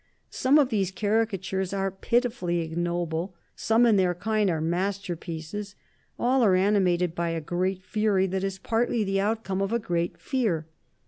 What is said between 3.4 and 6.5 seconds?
some in their kind are masterpieces; all